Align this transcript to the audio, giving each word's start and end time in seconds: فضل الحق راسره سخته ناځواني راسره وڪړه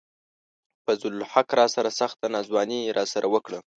فضل 0.85 1.11
الحق 1.19 1.49
راسره 1.61 1.89
سخته 1.99 2.25
ناځواني 2.33 2.79
راسره 2.97 3.27
وڪړه 3.33 3.59